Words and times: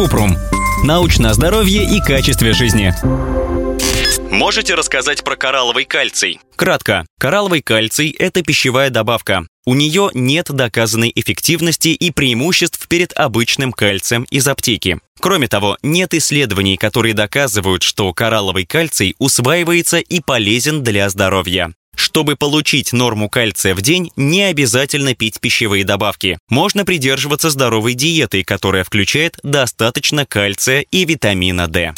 Купрум. 0.00 0.34
Научное 0.82 1.34
здоровье 1.34 1.84
и 1.84 2.00
качестве 2.00 2.54
жизни. 2.54 2.94
Можете 4.32 4.74
рассказать 4.74 5.22
про 5.22 5.36
коралловый 5.36 5.84
кальций? 5.84 6.40
Кратко. 6.56 7.04
Коралловый 7.18 7.60
кальций– 7.60 8.08
это 8.18 8.40
пищевая 8.40 8.88
добавка. 8.88 9.46
У 9.66 9.74
нее 9.74 10.08
нет 10.14 10.46
доказанной 10.50 11.12
эффективности 11.14 11.88
и 11.88 12.10
преимуществ 12.12 12.88
перед 12.88 13.12
обычным 13.12 13.74
кальцием 13.74 14.22
из 14.30 14.48
аптеки. 14.48 15.00
Кроме 15.20 15.48
того, 15.48 15.76
нет 15.82 16.14
исследований, 16.14 16.78
которые 16.78 17.12
доказывают, 17.12 17.82
что 17.82 18.10
коралловый 18.14 18.64
кальций 18.64 19.14
усваивается 19.18 19.98
и 19.98 20.20
полезен 20.20 20.82
для 20.82 21.10
здоровья. 21.10 21.74
Чтобы 22.00 22.34
получить 22.34 22.94
норму 22.94 23.28
кальция 23.28 23.74
в 23.74 23.82
день, 23.82 24.10
не 24.16 24.44
обязательно 24.44 25.14
пить 25.14 25.38
пищевые 25.38 25.84
добавки. 25.84 26.38
Можно 26.48 26.86
придерживаться 26.86 27.50
здоровой 27.50 27.92
диеты, 27.92 28.42
которая 28.42 28.84
включает 28.84 29.38
достаточно 29.42 30.24
кальция 30.24 30.86
и 30.90 31.04
витамина 31.04 31.68
D. 31.68 31.92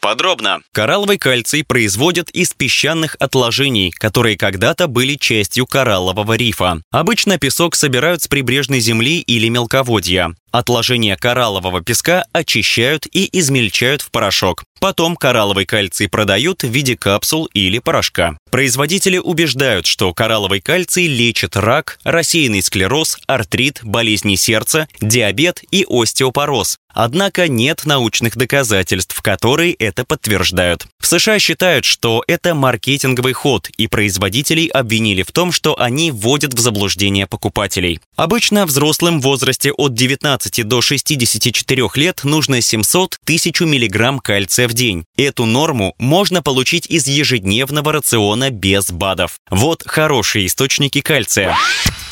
Подробно. 0.00 0.60
Коралловый 0.70 1.18
кальций 1.18 1.64
производят 1.64 2.30
из 2.30 2.52
песчаных 2.52 3.16
отложений, 3.18 3.92
которые 3.98 4.38
когда-то 4.38 4.86
были 4.86 5.16
частью 5.16 5.66
кораллового 5.66 6.34
рифа. 6.34 6.80
Обычно 6.92 7.36
песок 7.36 7.74
собирают 7.74 8.22
с 8.22 8.28
прибрежной 8.28 8.78
земли 8.78 9.18
или 9.18 9.48
мелководья. 9.48 10.36
Отложения 10.50 11.16
кораллового 11.16 11.82
песка 11.82 12.24
очищают 12.32 13.06
и 13.12 13.28
измельчают 13.38 14.02
в 14.02 14.10
порошок. 14.10 14.64
Потом 14.80 15.16
коралловый 15.16 15.66
кальций 15.66 16.08
продают 16.08 16.62
в 16.62 16.68
виде 16.68 16.96
капсул 16.96 17.46
или 17.46 17.78
порошка. 17.80 18.38
Производители 18.50 19.18
убеждают, 19.18 19.86
что 19.86 20.14
коралловый 20.14 20.60
кальций 20.60 21.06
лечит 21.06 21.56
рак, 21.56 21.98
рассеянный 22.04 22.62
склероз, 22.62 23.18
артрит, 23.26 23.80
болезни 23.82 24.36
сердца, 24.36 24.88
диабет 25.00 25.62
и 25.70 25.84
остеопороз. 25.88 26.78
Однако 26.94 27.48
нет 27.48 27.84
научных 27.84 28.36
доказательств, 28.36 29.20
которые 29.20 29.74
это 29.74 30.04
подтверждают. 30.04 30.86
США 31.08 31.38
считают, 31.38 31.86
что 31.86 32.22
это 32.26 32.54
маркетинговый 32.54 33.32
ход, 33.32 33.70
и 33.78 33.86
производителей 33.86 34.66
обвинили 34.66 35.22
в 35.22 35.32
том, 35.32 35.52
что 35.52 35.80
они 35.80 36.10
вводят 36.10 36.52
в 36.52 36.58
заблуждение 36.58 37.26
покупателей. 37.26 38.00
Обычно 38.14 38.66
взрослым 38.66 39.18
в 39.18 39.22
возрасте 39.22 39.72
от 39.72 39.94
19 39.94 40.68
до 40.68 40.82
64 40.82 41.88
лет 41.94 42.24
нужно 42.24 42.60
700 42.60 43.16
тысяч 43.24 43.58
миллиграмм 43.60 44.18
кальция 44.18 44.68
в 44.68 44.74
день. 44.74 45.06
Эту 45.16 45.46
норму 45.46 45.94
можно 45.98 46.42
получить 46.42 46.86
из 46.86 47.06
ежедневного 47.06 47.90
рациона 47.90 48.50
без 48.50 48.90
БАДов. 48.90 49.38
Вот 49.48 49.84
хорошие 49.86 50.46
источники 50.46 51.00
кальция. 51.00 51.56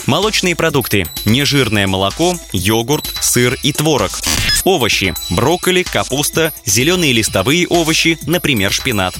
Молочные 0.06 0.56
продукты. 0.56 1.04
Нежирное 1.26 1.86
молоко, 1.86 2.34
йогурт, 2.54 3.12
сыр 3.20 3.58
и 3.62 3.74
творог. 3.74 4.12
Овощи. 4.66 5.14
Брокколи, 5.30 5.84
капуста, 5.84 6.52
зеленые 6.64 7.12
листовые 7.12 7.68
овощи, 7.68 8.18
например, 8.26 8.72
шпинат. 8.72 9.14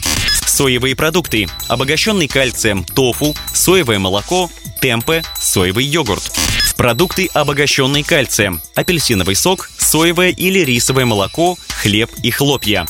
Соевые 0.45 0.97
продукты. 0.97 1.47
Обогащенный 1.69 2.27
кальцием 2.27 2.83
тофу, 2.83 3.33
соевое 3.55 4.01
молоко, 4.01 4.51
темпе, 4.81 5.23
соевый 5.41 5.85
йогурт. 5.85 6.37
Продукты, 6.77 7.31
обогащенные 7.33 8.03
кальцием. 8.03 8.61
Апельсиновый 8.75 9.37
сок, 9.37 9.71
соевое 9.79 10.31
или 10.31 10.59
рисовое 10.59 11.07
молоко, 11.07 11.57
хлеб 11.81 12.11
и 12.25 12.33
хлопья. 12.33 12.85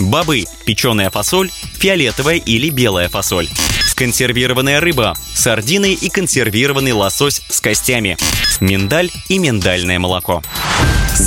Бобы, 0.00 0.46
печеная 0.66 1.10
фасоль, 1.10 1.48
фиолетовая 1.78 2.38
или 2.38 2.70
белая 2.70 3.08
фасоль. 3.08 3.48
Консервированная 3.94 4.80
рыба, 4.80 5.14
сардины 5.34 5.92
и 5.92 6.08
консервированный 6.08 6.92
лосось 6.92 7.40
с 7.48 7.60
костями. 7.60 8.16
Миндаль 8.58 9.10
и 9.28 9.38
миндальное 9.38 10.00
молоко. 10.00 10.42